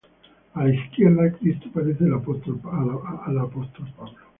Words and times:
A 0.55 0.63
la 0.65 0.73
izquierda, 0.73 1.31
Cristo 1.33 1.67
aparece 1.69 2.05
al 2.05 2.15
apóstol 2.15 2.57
Pablo. 2.65 3.03